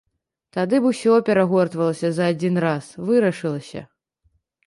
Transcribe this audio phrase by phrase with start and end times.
[0.55, 3.81] Тады б усё перагортвалася за адзін раз, вырашылася.